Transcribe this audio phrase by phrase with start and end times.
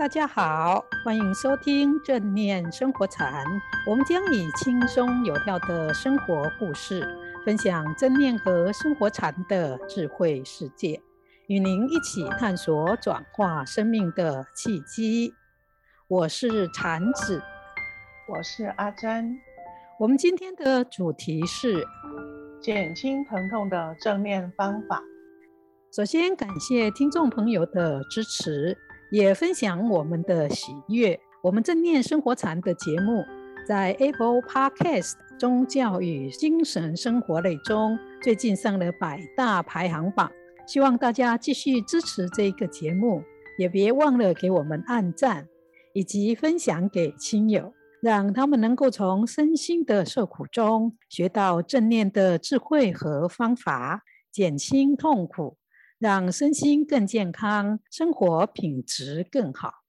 [0.00, 3.44] 大家好，欢迎收听正念生活禅。
[3.86, 7.06] 我们将以轻松有料的生活故事，
[7.44, 11.02] 分享正念和生活禅的智慧世界，
[11.48, 15.34] 与您一起探索转化生命的契机。
[16.08, 17.42] 我是禅子，
[18.26, 19.36] 我是阿珍。
[19.98, 21.86] 我们今天的主题是
[22.58, 25.02] 减轻疼痛的正念方法。
[25.94, 28.78] 首先，感谢听众朋友的支持。
[29.10, 31.18] 也分享我们的喜悦。
[31.42, 33.24] 我们正念生活禅的节目，
[33.66, 40.30] 在 Apple Podcast 宗教与精神生活类中，最近上了百大排行榜。
[40.66, 43.22] 希望大家继续支持这个节目，
[43.58, 45.48] 也别忘了给我们按赞，
[45.94, 55.56] 以及分享给亲友，让他们能够从身心的受苦中学到正念的智慧和方法，减轻痛苦。
[56.00, 59.84] 让身心更健康，生活品质更好。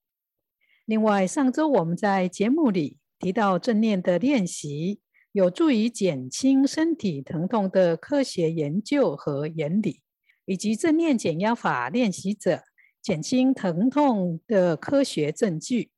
[0.84, 5.00] 另外，上周我们在节目里提到正念的练习
[5.31, 10.02] 有助于减轻身体疼痛的科学研究和原理，
[10.44, 12.64] 以及正念减压法练习者
[13.02, 15.92] 减轻疼痛的科学证据。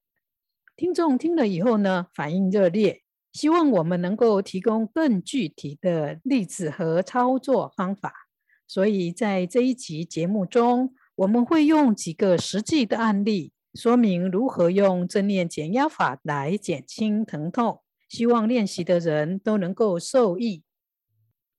[0.75, 8.22] 听众听了以后呢，反应热烈，希望我们能够提供更具体的例子和操作方法。
[8.67, 17.81] 所以在这一集节目中，我们会用几个实际的案例，说明如何用正念减压法来减轻疼痛。
[18.09, 20.63] 希望练习的人都能够受益。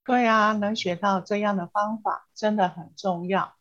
[0.04, 3.54] 对啊，能学到这样的方法真的很重要，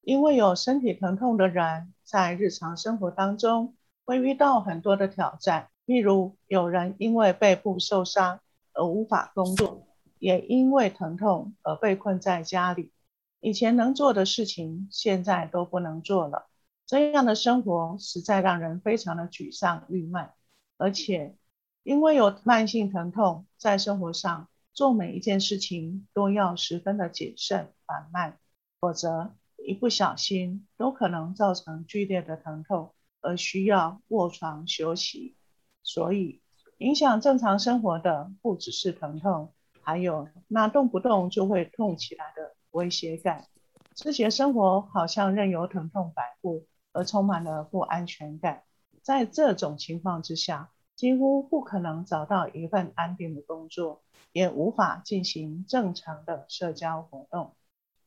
[0.00, 8.40] 因为有身体疼痛的人，在日常生活当中会遇到很多的挑战，例如有人因为背部受伤
[8.72, 9.86] 而无法工作。
[10.20, 12.92] 也因为疼痛而被困在家里，
[13.40, 16.46] 以前能做的事情现在都不能做了。
[16.86, 20.28] 这样的生活实在让人非常的沮丧、郁闷。
[20.76, 21.36] 而且，
[21.82, 28.38] 因为有慢性疼痛，在生活上做每一件事情都要十分的谨慎、缓慢，
[28.78, 32.92] 否则一不小心都可能造成剧烈的疼痛，
[33.22, 35.36] 而需要卧床休息。
[35.82, 36.42] 所以，
[36.76, 39.54] 影响正常生活的不只是疼痛。
[39.90, 43.48] 还有那动不动就会痛起来的威胁感，
[43.96, 48.62] 这些生活好像任由疼痛摆布，而充满了不安全感。
[49.02, 57.56] 在这种情况之下，几乎不可能找到一份安定的工作，也无法进行正常的社交活动。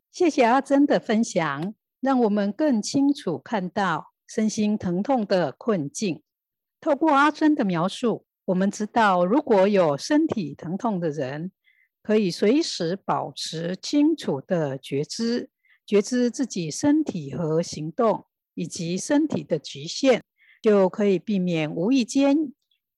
[0.09, 6.23] 谢谢阿珍的分享，让我们更清楚看到身心疼痛的困境。
[6.79, 11.51] 透过阿珍的描述，我们知道如果有身体疼痛的人，
[12.03, 15.49] 可以随时保持清楚的觉知，
[15.85, 20.21] 觉知自己身体和行动以及身体的局限，
[20.61, 22.37] 就可以避免无意间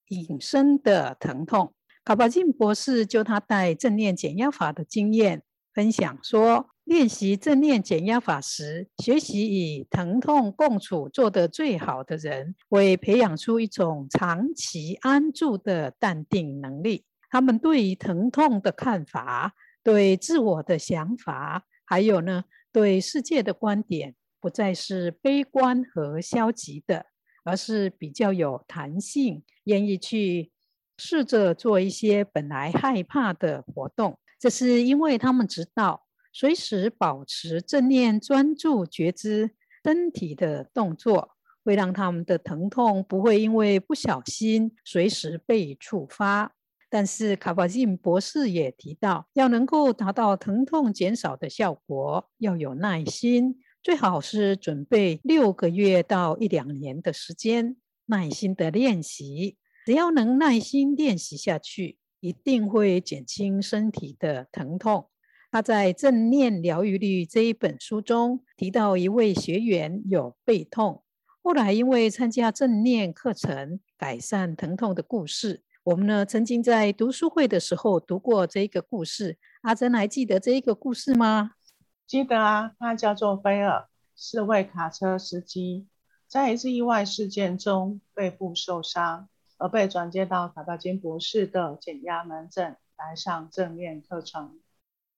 [0.08, 1.74] 引生的疼痛。
[2.04, 5.44] 卡巴金博士就他带正念减压法的经验
[5.74, 17.06] 分享说，练习正念减压法时，学习与疼痛共处做得最好的人，会培养出一种长期安住的淡定能力。
[17.30, 19.53] 他们对于疼痛的看法、
[19.84, 27.08] 对自我的想法，还有呢，对世界的观点，不再是悲观和消极的，
[27.44, 30.52] 而是比较有弹性，愿意去
[30.97, 34.18] 试着做一些本来害怕的活动。
[34.40, 39.52] 这是因为他们知道，随时保持正念、专注觉知
[39.84, 41.31] 身体的动作，
[41.63, 46.53] 会让他们的疼痛不会因为不小心随时被触发。
[46.90, 57.75] 但是卡巴金博士也提到，要能够达到疼痛减少的效果，要有耐心，最好是准备六个月到一两年的时间，
[58.06, 59.57] 耐心的练习。
[59.85, 65.10] 只要能耐心练习下去，一定会减轻身体的疼痛。
[65.51, 71.04] 他在《正念疗愈力》这一本书中提到，一位学员有背痛，
[71.42, 75.63] 后来因为参加正念课程，改善疼痛的故事。
[75.86, 79.38] 我们呢，曾经在读书会的时候读过这一个故事。
[79.62, 81.52] 阿珍还记得这一个故事吗？
[82.08, 85.88] 记得啊，他叫做菲尔，是位卡车司机，
[86.28, 89.30] 在一次意外事件中背部受伤，
[89.60, 94.60] 而被转接到卡巴金博士的减压门诊来上正念课程。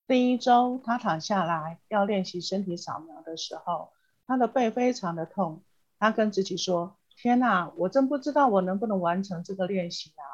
[0.05, 3.93] 第一周，他躺下来要练习身体扫描的时候，
[4.27, 5.63] 他的背非常的痛。
[5.97, 10.26] 他跟自己说：“天哪，我真不知道我能不能完成这个练习啊！”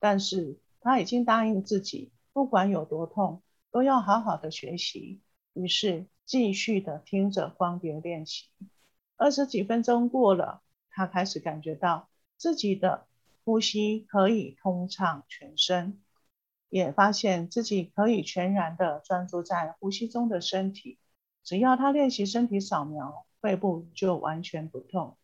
[0.00, 5.20] 但是他已经答应自己，不管有多痛，都要好好的学习。
[5.52, 8.48] 于是继续的听着光碟练习。
[9.16, 13.06] 二十几分钟过了，他开始感觉到自己的
[13.44, 16.00] 呼吸可以通畅全身，
[16.70, 20.98] 也发现自己可以全然的专注在呼吸中的身体。
[21.42, 25.18] 只要他练习身体扫描，背部就完全不痛。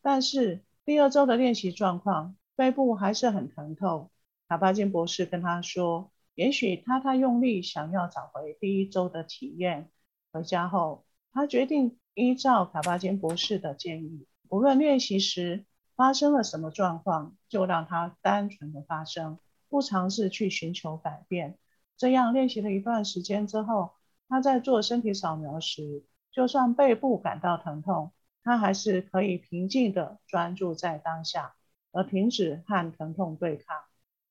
[0.00, 4.10] 但是第二周的练习状况，背部还是很疼痛。
[4.52, 9.88] 卡巴金博士跟他说，也许他太用力，想要找回第一周的体验。
[10.30, 15.64] 回家后，他决定依照卡巴金博士的建议，无论练习时
[15.96, 19.38] 发生了什么状况，就让它单纯的发生，
[19.70, 21.56] 不尝试去寻求改变。
[21.96, 23.92] 这样练习了一段时间之后，
[24.28, 28.12] 他在做身体扫描时，就算背部感到疼痛，
[28.44, 31.54] 他还是可以平静地专注在当下，
[31.90, 33.78] 而停止和疼痛对抗。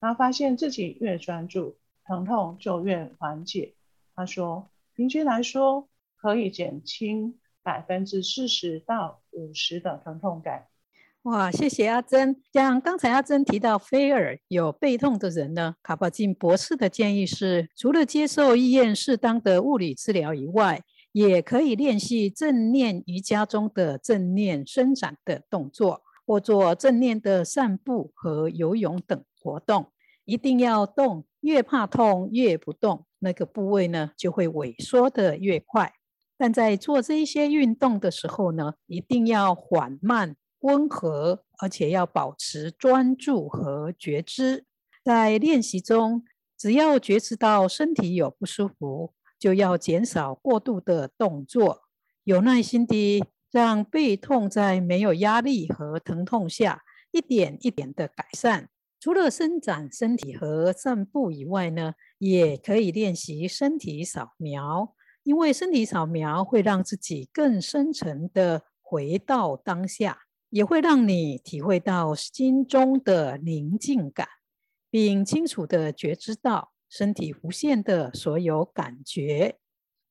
[0.01, 3.75] 他发现自己越专注，疼痛就越缓解。
[4.15, 5.88] 他说，平均来说，
[6.18, 10.65] 可以减轻百分之四十到五十的疼痛感。
[11.21, 12.42] 哇，谢谢阿珍。
[12.51, 20.81] 像刚才阿珍提到，菲尔有背痛的人呢，卡巴金博士的建议是，除了接受医院适当的物理治疗以外，
[21.12, 29.91] 也可以练习正念瑜伽中的正念伸展的动作，或做正念的散步和游泳等活动。
[30.25, 35.93] 一定要动，越怕痛越不动，那个部位呢就会萎缩得越快。
[36.38, 44.65] 但在做这些运动的时候呢，一定要缓慢、温和，而且要保持专注和觉知。
[45.03, 46.23] 在练习中，
[46.55, 51.81] 只要觉知到身体有不舒服，就要减少过度的动作，
[52.23, 58.69] 有耐心地让背痛在没有压力和疼痛下，一点一点的改善。
[59.01, 64.94] 除了伸展身体和散步以外呢，也可以练习身体扫描，
[65.24, 70.19] 因为身体扫描会让自己更深层的回到当下，
[70.51, 74.27] 也会让你体会到心中的宁静感，
[74.92, 76.71] 并清楚地觉知到。
[76.88, 79.56] 身体无限的所有感觉，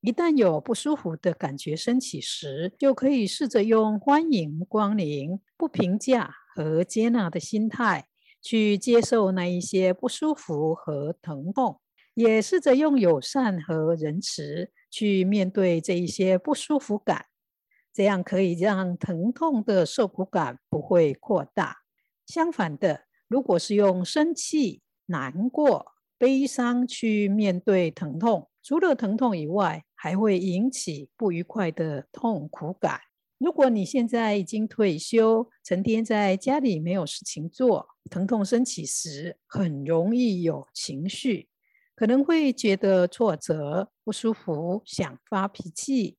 [0.01, 8.07] 一旦有不舒服的感觉升起时，就可以试着用欢迎光临、不评价和接纳的心态
[8.41, 11.79] 去接受那一些不舒服和疼痛，
[12.13, 17.25] 也试着用友善和仁慈去面对这一些不舒服感，
[17.93, 21.77] 这样可以让疼痛的受苦感不会扩大。
[22.25, 25.85] 相反的，如果是用生气、难过，
[26.17, 32.99] 悲伤去面对疼痛，除了疼痛以外，还会引起不愉快的痛苦感。
[33.41, 41.49] 如果你现在已经退休，成天在家里没有事情做，疼痛升起时，很容易有情绪，
[41.95, 46.17] 可能会觉得挫折、不舒服，想发脾气，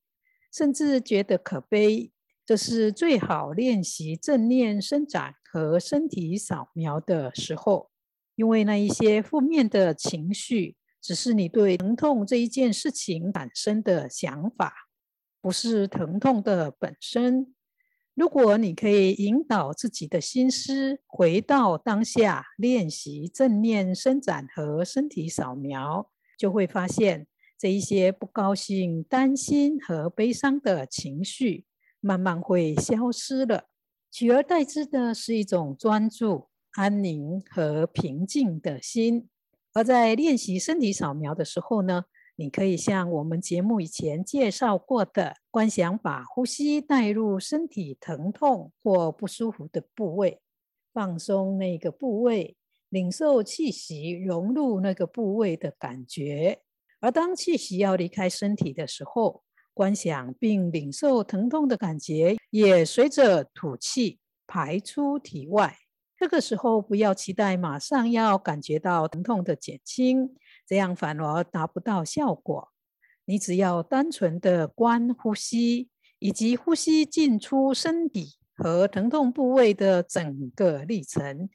[0.51, 2.11] 甚至觉得可悲。
[2.45, 7.89] 这是最好练习正念伸展和身体扫描的时候。
[8.35, 14.82] 因为那一些负面的情绪，只是你对疼痛这一件事情产生的想法，
[15.43, 17.53] 不是疼痛的本身。
[18.15, 27.27] 如果你可以引导自己的心思回到当下，练习正念伸展和身体扫描，就会发现
[27.59, 31.65] 这一些不高兴、担心和悲伤的情绪
[31.99, 33.65] 慢慢会消失了，
[34.09, 36.47] 取而代之的是一种专注。
[36.75, 39.29] 安宁和平静的心。
[39.73, 50.41] 而在练习身体扫描的时候呢，你可以像我们节目以前介绍过的，观想把呼吸带入身体疼痛或不舒服的部位，
[50.91, 52.57] 放松那个部位，
[52.89, 56.61] 领受气息融入那个部位的感觉。
[56.99, 59.43] 而当气息要离开身体的时候，
[59.75, 65.77] 观想并领受疼痛的感觉，也随着吐气排出体外。
[66.17, 70.33] 这个时候不要期待马上要感觉到疼痛的减轻，
[70.67, 72.69] 这样反而达不到效果。
[73.25, 75.89] 你只要单纯的观呼吸，
[76.19, 81.49] 以及呼吸进出身体和疼痛部位的整个历程，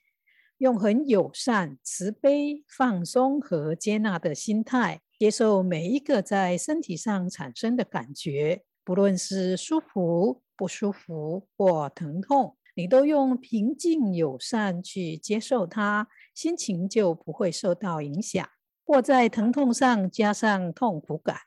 [0.59, 12.57] 用很友善、慈悲、放松和接纳的心态，接受每一个在身体上产生的感觉，不论是舒服、不舒服或疼痛。
[12.75, 18.49] 你都用平静友善去接受它，心情就不会受到影响，
[18.89, 21.41] 或在疼痛上加上痛苦感。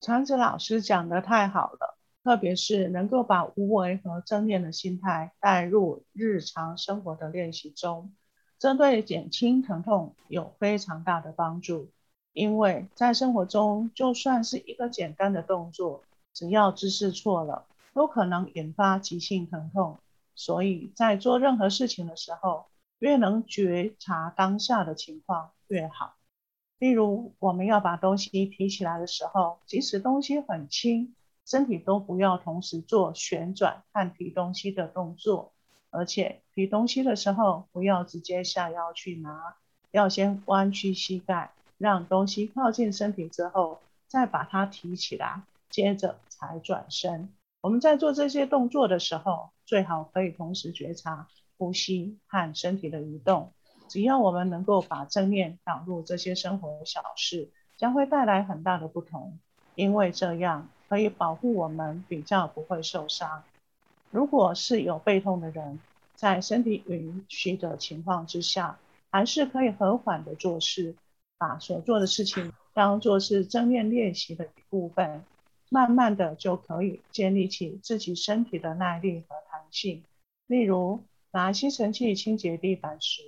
[0.00, 8.14] 长子老师讲得太好了，特别是能够把无为和正念的心态带入日常生活的练习中，
[8.60, 11.90] 这对减轻疼痛有非常大的帮助。
[12.32, 19.98] 因为在生活中，就算是一个简单的动作，只要姿势错了，都可能引发急性疼痛。
[20.36, 22.66] 所以在做任何事情的时候，
[23.00, 26.14] 越能觉察当下的情况越好。
[26.80, 35.52] 例如，我们要把东西提起来的时候，即使东西很轻，身体都不要同时做旋转和提东西的动作，
[35.90, 39.56] 而且提东西的时候，不要直接下腰去拿，
[39.90, 47.28] 要先弯曲膝盖，让东西靠近身体之后，再把它提起来，接着才转身。
[47.60, 53.52] 我们在做这些动作的时候，最好可以同时觉察呼吸和身体的移动。
[53.90, 59.36] 只要我们能够把正念导入这些生活小事，将会带来很大的不同。
[59.74, 63.42] 因为这样可以保护我们比较不会受伤。
[64.12, 65.80] 如果是有背痛的人，
[66.14, 68.78] 在身体允许的情况之下，
[69.10, 70.94] 还是可以和缓的做事，
[71.36, 75.24] 把所做的事情当做是正念练习的一部分。
[75.68, 80.04] 慢慢的就可以建立起自己身体的耐力和弹性。
[80.46, 81.00] 例如，
[81.32, 83.22] 拿吸尘器清洁地板时，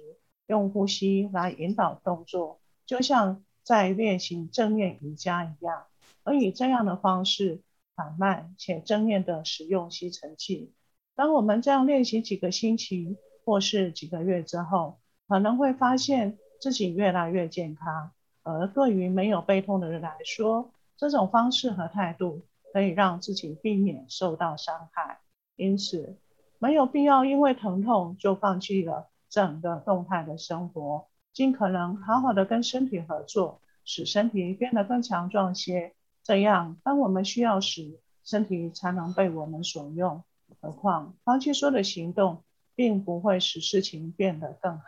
[0.52, 5.84] 用呼吸来引导动作，就像在练习正念瑜伽一样。
[6.24, 7.62] 而以这样的方式，
[7.96, 10.74] 缓慢且正念的使用吸尘器。
[11.14, 13.16] 当我们这样练习几个星期
[13.46, 18.10] 或是几个月之后，可能会发现自己越来越健康。
[18.42, 22.42] 而对于没有背痛的人来说，这种方式和态度
[22.74, 25.20] 可以让自己避免受到伤害，
[25.56, 26.18] 因此
[26.58, 35.94] 没有必要因为疼痛就放弃了整个动态的生活，尽可能好好的跟身体合作，使身体变得更强壮些。
[36.22, 40.22] 这样，当我们需要时，身体才能被我们所用。
[40.60, 44.84] 何况，放弃说的行动，并不会使事情变得更好。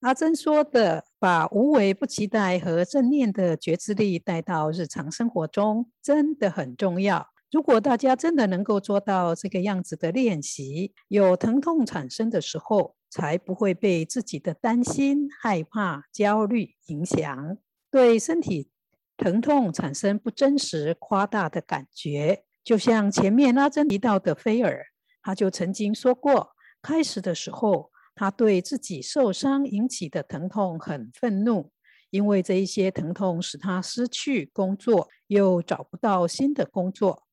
[0.00, 7.28] 阿珍说的，把无为不期待和正念的觉知力带到日常生活中，真的很重要。
[7.52, 17.56] 如果大家真的能够做到这个样子的练习，有疼痛产生的时候，才不会被自己的担心、害怕、焦虑影响，
[17.88, 18.70] 对身体
[19.16, 22.42] 疼痛产生不真实、夸大的感觉。
[22.64, 24.84] 就像前面阿珍提到的菲尔，
[25.22, 27.92] 他就曾经说过，开始的时候。
[28.16, 31.72] 他对自己受伤引起的疼痛很愤怒，
[32.10, 37.23] 因为这一些疼痛使他失去工作，又找不到新的工作。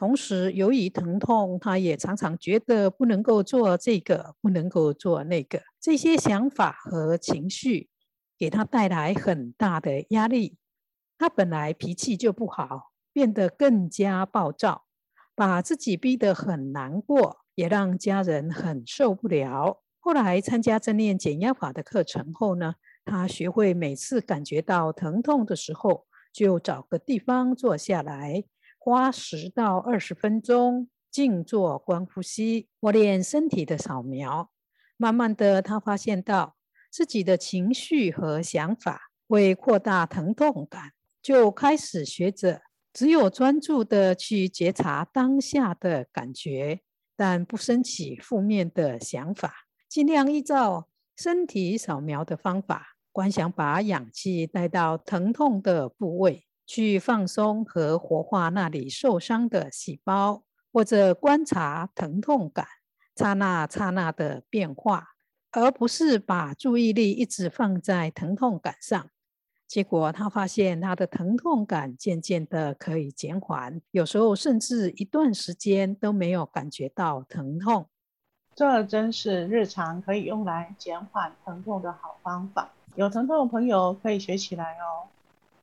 [0.00, 5.60] 同时，由于疼痛，他也常常觉得不能够做这个，不能够做那个。
[5.78, 7.90] 这些想法和情绪
[8.38, 10.56] 给他带来很大的压力。
[11.18, 14.86] 他本来脾气就不好，变得更加暴躁，
[15.34, 19.82] 把自己逼得很难过，也让家人很受不了。
[19.98, 28.44] 后来参加正念减压法的课程后呢，他学会每次感觉到疼痛的时候，就找个地方坐下来，
[28.82, 34.50] 花十到二十分钟静坐观呼吸，磨练身体的扫描。
[34.96, 36.56] 慢慢的，他发现到
[36.90, 46.80] 自己的情绪和想法会扩大疼痛感，就开始学着只有专注的去觉察当下的感觉，
[47.14, 49.52] 但不升起负面的想法。
[49.90, 62.64] 尽量依照身体扫描的方法，观想把氧气带到疼痛的部位，去放松和活化那里受伤的细胞，或者观察疼痛感
[63.16, 65.08] 刹那刹那的变化，
[65.50, 69.10] 而不是把注意力一直放在疼痛感上。
[69.66, 77.88] 结果他发现他的疼痛感渐渐的可以减缓，有时候甚至一段时间都没有感觉到疼痛。
[78.54, 85.10] 这真是日常可以用来减缓疼痛的好方法，有疼痛的朋友可以学起来哦。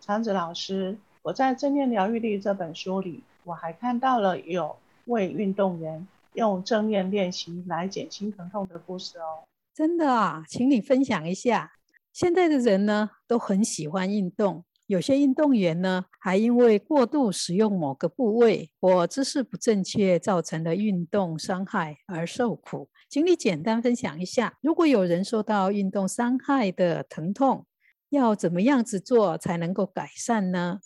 [0.07, 4.73] 长子老师，我在《正念疗愈力》这本书里，我还看到了有
[5.03, 9.43] 位运动员用正念练习来减轻疼痛的故事哦。
[9.75, 11.73] 真的啊，请你分享一下。
[12.13, 14.63] 现在的人呢，都很喜欢运动。
[14.85, 22.87] 有些运动员呢，还因为过度使用某个部位或姿势不正确，造成了运动伤害而受苦。
[23.09, 27.65] 请你简单分享一下，如果有人受到运动伤害的疼痛，
[28.09, 30.79] 要怎么样子做才能够改善呢？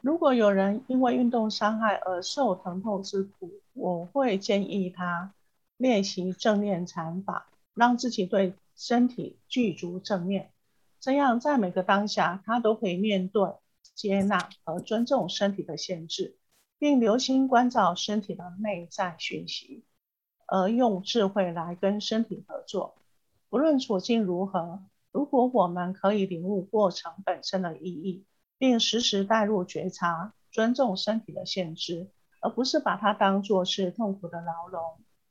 [0.00, 5.32] 如果有人因为运动伤害而受疼痛之苦，我会建议他
[5.76, 10.50] 练习正念禅法，让自己对身体具足正念。
[11.00, 13.50] 这样，在每个当下，他都可以面对、
[13.94, 16.36] 接纳和尊重身体的限制，
[16.78, 19.84] 并留心关照身体的内在讯息，
[20.46, 22.96] 而用智慧来跟身体合作。
[23.48, 24.82] 不论处境如何，
[25.16, 28.26] 如果我们可以领悟过程本身的意义，
[28.58, 32.08] 并时时带入觉察，尊重身体的限制，
[32.42, 34.82] 而不是把它当作是痛苦的牢笼，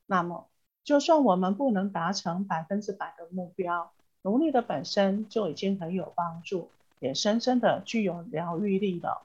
[0.07, 0.47] 那么
[0.83, 3.91] 就算我们不能达成百分之百的目标，
[4.23, 9.21] 努力的本身就已经很有帮助，也深深的具有疗愈力了。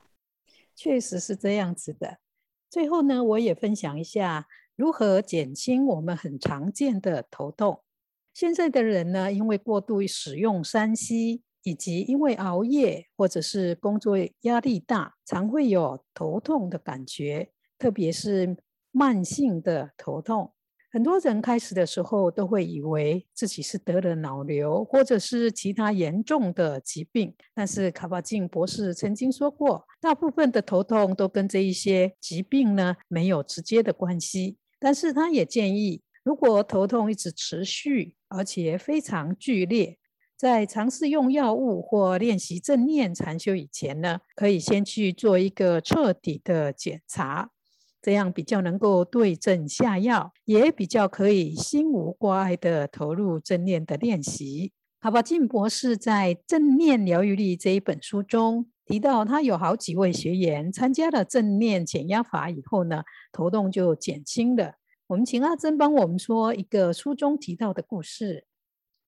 [0.74, 2.18] 确实是这样子的。
[2.68, 7.80] 最后呢，我也分享一下如何减轻我们很常见的头痛。
[8.32, 18.56] 现在的人呢，因为过度使用三 C，以及因为熬夜或者是工作压力大，常会有头痛的感觉，特别是
[18.92, 20.52] 慢性的头痛。
[20.92, 34.56] 很多人开始的时候都会以为自己是得了脑瘤或者是其他严重的疾病，但是卡巴金博士曾经说过，大部分的头痛都跟这一些疾病呢没有直接的关系。
[34.80, 39.98] 但是他也建议，如果头痛一直持续，而且非常剧烈，
[40.36, 47.50] 在尝试用药物或练习正念禅修以前呢，可以先去做一个彻底的检查。
[48.00, 54.70] 这样比较能够对症下药，也比较可以心无挂碍地投入正念的练习。
[55.00, 64.74] 好吧金博士在《正念疗愈力》这一本书中提到，他有好几位学员参加了正念减压法以后呢，头痛就减轻了。
[65.10, 68.46] 我们请阿珍帮我们说一个书中提到的故事。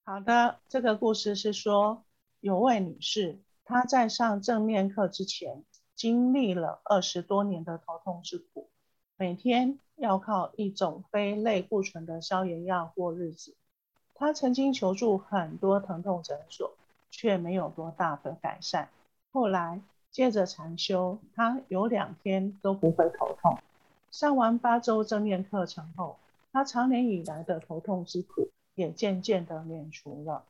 [0.03, 2.03] 好的，这个故事是说，
[2.41, 5.63] 有位女士，她在上正念课之前，
[5.95, 8.69] 经历了二十多年的头痛之苦。
[9.17, 13.55] 每天要靠一种非类固醇的消炎药过日子。
[14.13, 16.73] 她曾经求助很多疼痛诊所，
[17.13, 18.89] 却没有多大的改善。
[19.31, 19.81] 后来
[20.11, 23.57] 借着禅修，她有两天都不会头痛。
[24.13, 26.19] 上完八周正念课程后，
[26.53, 30.45] 他长年以来的头痛之苦也渐渐的免除了。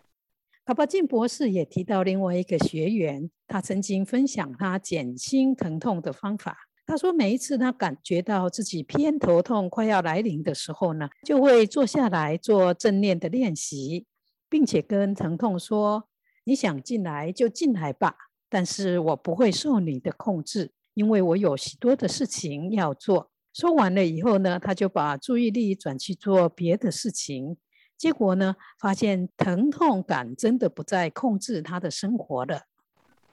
[0.65, 6.59] 卡巴金博士也提到另外一个学员，他曾经分享他减轻疼痛的方法。
[6.85, 14.07] 他说，每一次他感觉到自己偏头痛快要来临的时候呢，就会坐下来做正念的练习，
[14.49, 16.09] 并且跟疼痛说
[16.43, 18.17] ：“你想进来就进来吧，
[18.49, 27.57] 但是我不会受你的控制，因为我有许多的事情要做。”说完了以后呢，他就把注意力转去做别的事情，
[27.99, 32.63] 结果呢，发现疼痛感真的不再控制他的生活了。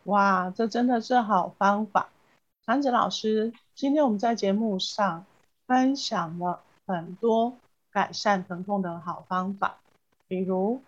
[0.03, 2.09] 哇，这真的是好方法。
[2.65, 5.25] 禅子老师，今天我们在节目上
[5.65, 7.57] 分享了很多
[7.91, 9.77] 改善疼痛的好方法，
[10.27, 10.81] 比如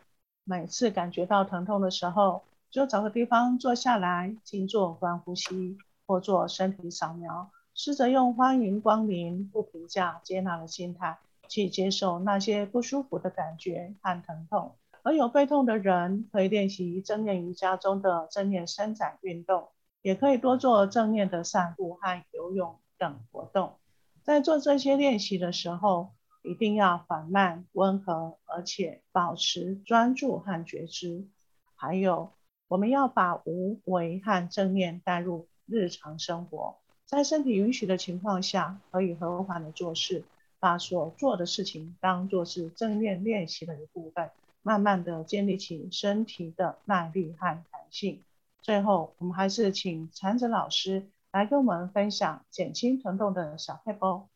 [0.44, 14.76] 每次感觉到疼痛的时候，就找个地方坐下来，静坐观呼吸，或做身体扫描，试着用欢迎光临、不评价、接纳的心态去接受那些不舒服的感觉和疼痛。
[15.04, 19.70] 而有背痛的人，可以练习正念瑜伽中的正念伸展运动。
[20.04, 23.74] 也可以多做正念的散步和游泳等活动。
[24.24, 26.10] 在做这些练习的时候，
[26.42, 31.28] 一定要缓慢、温和，而且保持专注和觉知。
[31.76, 32.32] 还有，
[32.68, 36.80] 我们要把无为和正念带入日常生活，
[37.12, 40.24] 在身体允许的情况下，可以和缓的做事，
[40.62, 44.30] 把所做的事情当作是正念练习的一部分，
[44.62, 47.38] 慢慢的建立起身体的耐力和
[47.70, 48.24] 弹性。
[48.62, 54.30] 最后，我们还是请禅子老师来跟我们分享减轻疼痛的小撇步。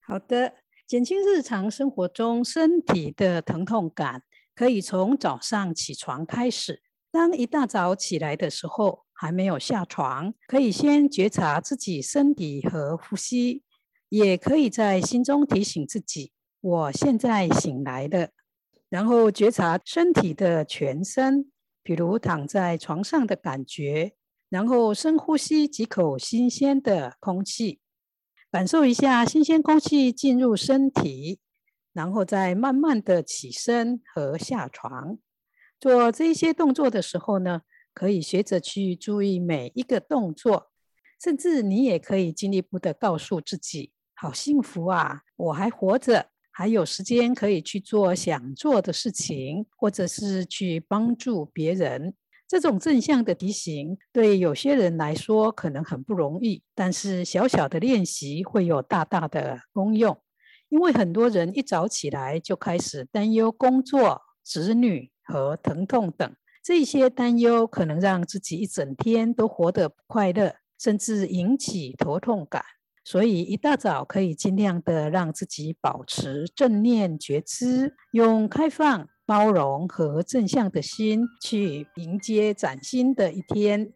[0.00, 0.54] 好的，
[0.86, 4.22] 减轻日常生活中身体的疼痛感，
[4.54, 6.80] 可以从早上起床开始。
[7.10, 13.62] 当一大早起来的时候，还没有下床，可以先觉察自己身体和呼吸，
[14.08, 18.30] 也可以在心中提醒自己：“我现在醒来了。”
[18.88, 21.52] 然后觉察身体的全身。
[21.82, 24.14] 比如躺在床上的感觉，
[24.48, 27.80] 然后深呼吸几口新鲜的空气，
[28.50, 31.40] 感受一下新鲜空气进入身体，
[31.92, 35.18] 然后再慢慢的起身和下床。
[35.78, 40.70] 做这些动作的时候呢，可以学着去注意每一个动作，
[41.22, 46.30] 甚至你也可以进一步的告诉自己：好幸福啊，我还活着。
[46.52, 52.14] 还有时间可以去做想做的事情，或者是去帮助别人。
[52.46, 60.20] 这种正向的提醒，对有些人来说可能很不容易，但是小小的练习会有大大的功用。
[60.68, 72.62] 因为很多人一早起来就开始担忧工作、子女和疼痛等，这些担忧可能让自己一整天都活得不快乐，甚至引起头痛感。
[73.02, 83.92] 所以一大早可以尽量的让自己保持正念觉知，用开放、包容和正向的心去迎接崭新的一天。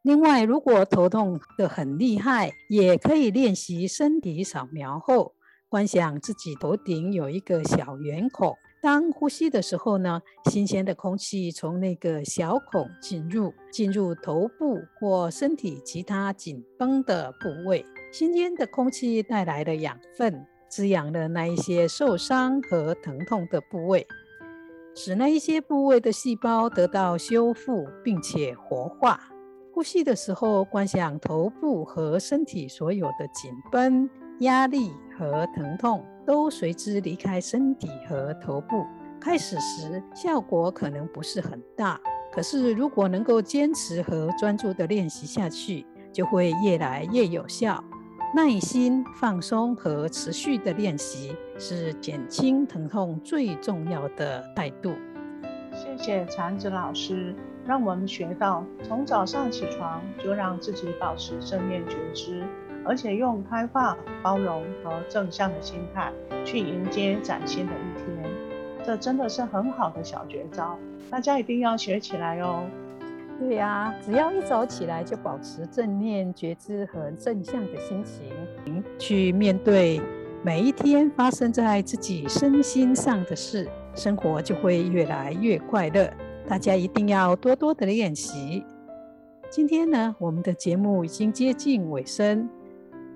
[0.00, 5.34] 另外，如果头痛得很厉害，也可以练习身体扫描后，
[5.68, 17.86] 观想自己头顶有一个小圆孔，当呼吸的时候呢，新鲜的空气从那个小孔进入，进入头部或身体其他紧绷的部位。
[18.12, 24.04] 新鲜的空气带来了养分，滋养了那一些受伤和疼痛的部位，
[24.96, 29.20] 使那一些部位的细胞得到修复并且活化。
[29.72, 34.10] 呼吸的时候，观想头部和身体所有的紧绷。
[34.40, 38.84] 压力和疼痛都随之离开身体和头部。
[39.20, 42.00] 开始时效果可能不是很大，
[42.32, 47.82] 可是如果能够坚持和专注地练习下去，就会越来越有效。
[48.34, 54.94] 耐心、放松和持续的练习是减轻疼痛最重要的态度。
[55.72, 62.42] 谢谢禅子老师，让我们学到从早上起床就让自己保持正念觉知。
[62.84, 66.12] 而且用开放、包容和正向的心态
[66.44, 68.30] 去迎接崭新的一天，
[68.84, 70.76] 这真的是很好的小绝招，
[71.10, 72.64] 大家一定要学起来哦。
[73.38, 80.00] 对呀，只要一早起来就保持正念觉知和正向的心情，去面对
[80.44, 86.08] 每一天发生在自己身心上的事，生活就会越来越快乐。
[86.48, 88.64] 大家一定要多多的练习。
[89.50, 92.48] 今天呢，我们的节目已经接近尾声。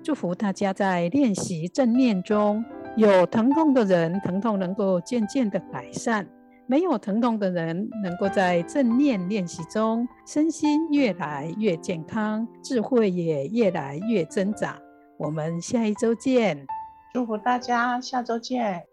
[0.07, 2.63] 祝福大家在练习正念中，
[2.95, 6.23] 有疼痛的人，疼痛能够渐渐的改善；
[6.65, 14.77] 没有疼痛的人，能够在正念练习中，身心越来越健康，智慧也越来越增长。
[15.17, 16.65] 我们下一周见，
[17.13, 18.85] 祝福大家下周见。